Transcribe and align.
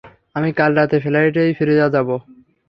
আমি 0.35 0.49
কাল 0.59 0.71
রাতের 0.77 1.01
ফ্লাইটেই 1.03 1.51
ফিরে 1.57 1.75
যাব। 1.79 2.09